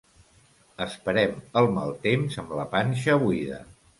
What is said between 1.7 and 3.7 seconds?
mal temps amb la panxa buida.